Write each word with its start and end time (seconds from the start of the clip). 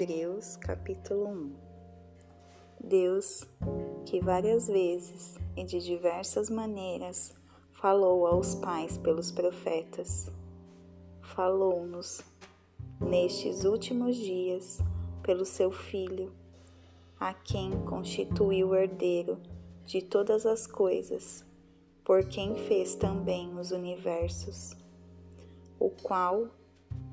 Hebreus 0.00 0.56
capítulo 0.56 1.28
1 1.28 1.52
Deus, 2.82 3.44
que 4.06 4.18
várias 4.18 4.66
vezes 4.66 5.36
e 5.54 5.62
de 5.62 5.78
diversas 5.78 6.48
maneiras 6.48 7.34
falou 7.72 8.26
aos 8.26 8.54
pais 8.54 8.96
pelos 8.96 9.30
profetas, 9.30 10.30
falou-nos 11.20 12.22
nestes 12.98 13.66
últimos 13.66 14.16
dias 14.16 14.78
pelo 15.22 15.44
seu 15.44 15.70
Filho, 15.70 16.32
a 17.18 17.34
quem 17.34 17.70
constituiu 17.84 18.74
herdeiro 18.74 19.38
de 19.84 20.00
todas 20.00 20.46
as 20.46 20.66
coisas, 20.66 21.44
por 22.02 22.24
quem 22.24 22.56
fez 22.56 22.94
também 22.94 23.54
os 23.58 23.70
universos, 23.70 24.74
o 25.78 25.90
qual, 25.90 26.48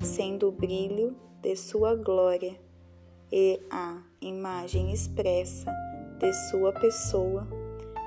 sendo 0.00 0.48
o 0.48 0.52
brilho 0.52 1.14
de 1.42 1.54
sua 1.54 1.94
glória 1.94 2.66
e 3.30 3.60
a 3.70 4.00
imagem 4.20 4.92
expressa 4.92 5.70
de 6.18 6.32
sua 6.50 6.72
pessoa, 6.72 7.46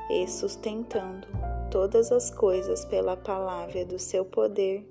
e 0.09 0.27
sustentando 0.27 1.27
todas 1.69 2.11
as 2.11 2.29
coisas 2.29 2.83
pela 2.83 3.15
palavra 3.15 3.85
do 3.85 3.97
seu 3.97 4.25
poder, 4.25 4.85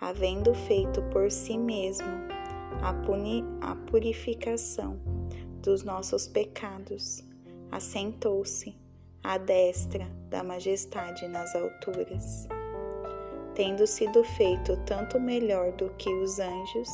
havendo 0.00 0.52
feito 0.52 1.00
por 1.12 1.30
si 1.30 1.56
mesmo 1.56 2.08
a, 2.82 2.92
puni 2.92 3.44
a 3.60 3.76
purificação 3.76 4.98
dos 5.62 5.84
nossos 5.84 6.26
pecados, 6.26 7.22
assentou-se 7.70 8.76
à 9.22 9.38
destra 9.38 10.04
da 10.28 10.42
majestade 10.42 11.28
nas 11.28 11.54
alturas. 11.54 12.48
Tendo 13.54 13.86
sido 13.86 14.24
feito 14.24 14.76
tanto 14.84 15.20
melhor 15.20 15.70
do 15.72 15.88
que 15.90 16.12
os 16.12 16.40
anjos, 16.40 16.88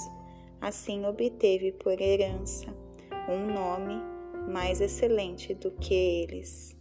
Assim 0.61 1.06
obteve 1.06 1.73
por 1.73 2.01
herança 2.01 2.67
um 3.28 3.47
nome 3.53 3.95
mais 4.48 4.81
excelente 4.81 5.55
do 5.55 5.70
que 5.70 5.95
eles. 5.95 6.77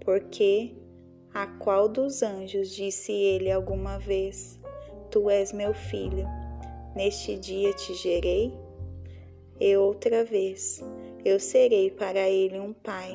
Porque 0.00 0.74
a 1.32 1.46
qual 1.46 1.88
dos 1.88 2.22
anjos 2.22 2.74
disse 2.74 3.12
ele 3.12 3.50
alguma 3.50 3.98
vez: 3.98 4.58
Tu 5.10 5.30
és 5.30 5.52
meu 5.52 5.72
filho, 5.72 6.26
neste 6.96 7.38
dia 7.38 7.72
te 7.74 7.94
gerei? 7.94 8.52
E 9.60 9.76
outra 9.76 10.24
vez: 10.24 10.82
Eu 11.24 11.38
serei 11.38 11.90
para 11.90 12.28
ele 12.28 12.58
um 12.58 12.72
pai, 12.72 13.12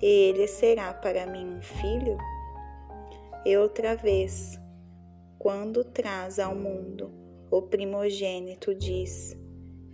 e 0.00 0.06
ele 0.06 0.46
será 0.46 0.94
para 0.94 1.26
mim 1.26 1.56
um 1.56 1.60
filho? 1.60 2.16
E 3.44 3.56
outra 3.56 3.96
vez: 3.96 4.58
Quando 5.38 5.84
traz 5.84 6.38
ao 6.38 6.54
mundo 6.54 7.17
o 7.50 7.62
primogênito 7.62 8.74
diz, 8.74 9.36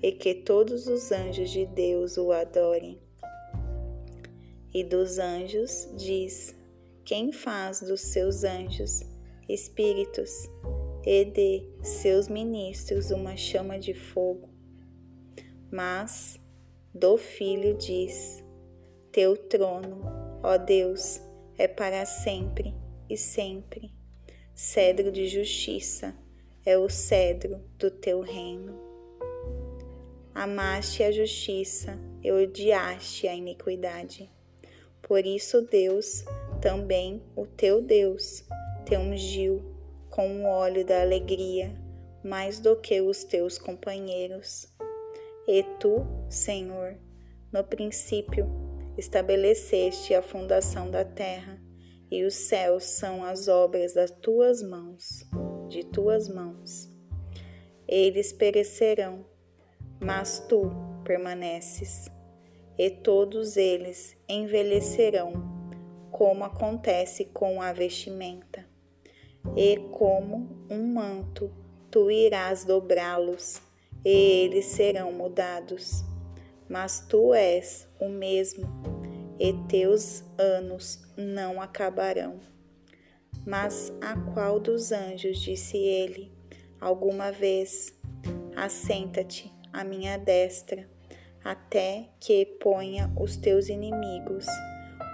e 0.02 0.12
que 0.12 0.34
todos 0.34 0.86
os 0.86 1.12
anjos 1.12 1.50
de 1.50 1.64
Deus 1.66 2.16
o 2.16 2.32
adorem. 2.32 3.00
E 4.72 4.82
dos 4.82 5.18
anjos 5.18 5.88
diz: 5.96 6.54
Quem 7.04 7.32
faz 7.32 7.80
dos 7.80 8.00
seus 8.00 8.42
anjos 8.44 9.02
espíritos 9.48 10.30
e 11.06 11.24
de 11.24 11.62
seus 11.82 12.28
ministros 12.28 13.10
uma 13.10 13.36
chama 13.36 13.78
de 13.78 13.94
fogo. 13.94 14.48
Mas 15.70 16.40
do 16.92 17.16
Filho 17.16 17.76
diz: 17.76 18.44
Teu 19.12 19.36
trono, 19.36 20.02
ó 20.42 20.58
Deus, 20.58 21.20
é 21.56 21.68
para 21.68 22.04
sempre 22.04 22.74
e 23.08 23.16
sempre, 23.16 23.92
cedro 24.54 25.12
de 25.12 25.28
justiça 25.28 26.23
é 26.66 26.78
o 26.78 26.88
cedro 26.88 27.60
do 27.78 27.90
teu 27.90 28.20
reino. 28.20 28.80
Amaste 30.34 31.02
a 31.02 31.12
justiça 31.12 31.98
e 32.22 32.32
odiaste 32.32 33.28
a 33.28 33.34
iniquidade. 33.34 34.30
Por 35.02 35.26
isso, 35.26 35.60
Deus, 35.62 36.24
também 36.62 37.22
o 37.36 37.46
teu 37.46 37.82
Deus, 37.82 38.42
te 38.86 38.96
ungiu 38.96 39.62
com 40.08 40.42
o 40.42 40.46
óleo 40.46 40.84
da 40.86 41.02
alegria 41.02 41.78
mais 42.24 42.58
do 42.58 42.74
que 42.74 43.02
os 43.02 43.24
teus 43.24 43.58
companheiros. 43.58 44.66
E 45.46 45.62
tu, 45.78 46.06
Senhor, 46.30 46.96
no 47.52 47.62
princípio 47.62 48.46
estabeleceste 48.96 50.14
a 50.14 50.22
fundação 50.22 50.90
da 50.90 51.04
terra, 51.04 51.60
e 52.10 52.24
os 52.24 52.34
céus 52.34 52.84
são 52.84 53.22
as 53.22 53.48
obras 53.48 53.92
das 53.92 54.10
tuas 54.10 54.62
mãos 54.62 55.28
de 55.68 55.84
tuas 55.84 56.28
mãos. 56.28 56.88
Eles 57.86 58.32
perecerão, 58.32 59.24
mas 60.00 60.38
tu 60.48 60.70
permaneces, 61.04 62.10
e 62.78 62.90
todos 62.90 63.56
eles 63.56 64.16
envelhecerão, 64.28 65.32
como 66.10 66.44
acontece 66.44 67.26
com 67.26 67.60
a 67.60 67.72
vestimenta, 67.72 68.66
e 69.56 69.76
como 69.92 70.66
um 70.70 70.94
manto 70.94 71.50
tu 71.90 72.10
irás 72.10 72.64
dobrá-los, 72.64 73.60
e 74.04 74.10
eles 74.10 74.66
serão 74.66 75.12
mudados. 75.12 76.04
Mas 76.68 77.00
tu 77.00 77.34
és 77.34 77.86
o 78.00 78.08
mesmo, 78.08 78.66
e 79.38 79.52
teus 79.68 80.24
anos 80.38 81.02
não 81.16 81.60
acabarão. 81.60 82.53
Mas 83.46 83.92
a 84.00 84.16
qual 84.32 84.58
dos 84.58 84.90
anjos 84.90 85.38
disse 85.38 85.76
ele 85.76 86.32
alguma 86.80 87.30
vez: 87.30 87.92
Assenta-te 88.56 89.52
à 89.72 89.84
minha 89.84 90.16
destra, 90.16 90.88
até 91.44 92.08
que 92.20 92.46
ponha 92.46 93.12
os 93.20 93.36
teus 93.36 93.68
inimigos 93.68 94.46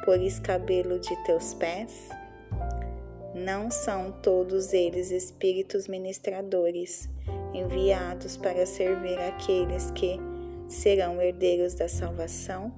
por 0.05 0.21
escabelo 0.21 0.99
de 1.01 1.17
teus 1.25 1.55
pés? 1.55 2.09
Não 3.35 3.71
são 3.71 4.13
todos 4.13 4.73
eles 4.73 5.11
espíritos 5.11 5.89
ministradores, 5.89 7.09
enviados 7.55 8.37
para 8.37 8.67
servir 8.67 9.19
aqueles 9.19 9.91
que 9.93 10.19
serão 10.69 11.21
herdeiros 11.21 11.75
da 11.75 11.89
salvação? 11.89 12.73